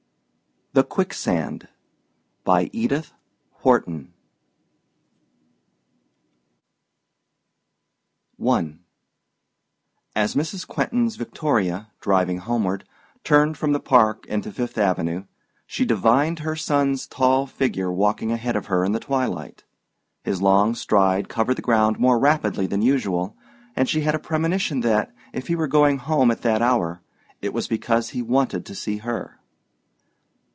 THE 0.73 0.85
QUICKSAND 0.85 1.67
I 2.47 2.63
AS 2.73 3.11
Mrs. 10.35 10.65
Quentin's 10.65 11.15
victoria, 11.17 11.91
driving 11.99 12.37
homeward, 12.37 12.85
turned 13.25 13.57
from 13.57 13.73
the 13.73 13.81
Park 13.81 14.25
into 14.27 14.49
Fifth 14.49 14.77
Avenue, 14.77 15.25
she 15.67 15.83
divined 15.83 16.39
her 16.39 16.55
son's 16.55 17.05
tall 17.05 17.45
figure 17.45 17.91
walking 17.91 18.31
ahead 18.31 18.55
of 18.55 18.67
her 18.67 18.85
in 18.85 18.93
the 18.93 19.01
twilight. 19.01 19.65
His 20.23 20.41
long 20.41 20.73
stride 20.75 21.27
covered 21.27 21.55
the 21.57 21.61
ground 21.61 21.99
more 21.99 22.17
rapidly 22.17 22.65
than 22.65 22.81
usual, 22.81 23.35
and 23.75 23.89
she 23.89 24.03
had 24.03 24.15
a 24.15 24.19
premonition 24.19 24.79
that, 24.79 25.13
if 25.33 25.47
he 25.47 25.55
were 25.57 25.67
going 25.67 25.97
home 25.97 26.31
at 26.31 26.43
that 26.43 26.61
hour, 26.61 27.01
it 27.41 27.53
was 27.53 27.67
because 27.67 28.11
he 28.11 28.21
wanted 28.21 28.65
to 28.65 28.73
see 28.73 28.99
her. 28.99 29.37